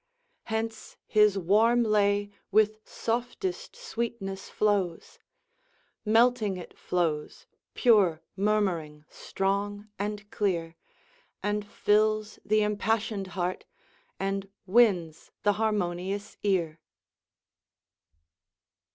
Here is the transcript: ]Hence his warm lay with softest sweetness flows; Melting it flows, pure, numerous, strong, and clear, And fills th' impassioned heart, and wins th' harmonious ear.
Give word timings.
]Hence 0.45 0.97
his 1.05 1.37
warm 1.37 1.83
lay 1.83 2.31
with 2.49 2.79
softest 2.85 3.75
sweetness 3.75 4.49
flows; 4.49 5.19
Melting 6.03 6.57
it 6.57 6.75
flows, 6.75 7.45
pure, 7.75 8.23
numerous, 8.35 9.03
strong, 9.09 9.89
and 9.99 10.27
clear, 10.31 10.75
And 11.43 11.67
fills 11.69 12.37
th' 12.49 12.53
impassioned 12.53 13.27
heart, 13.37 13.63
and 14.19 14.49
wins 14.65 15.29
th' 15.43 15.49
harmonious 15.53 16.35
ear. 16.41 16.79